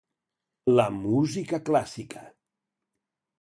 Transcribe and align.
La 0.79 0.85
música 0.95 1.59
clàssica. 1.67 2.25